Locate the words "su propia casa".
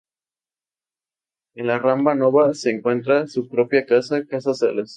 3.27-4.25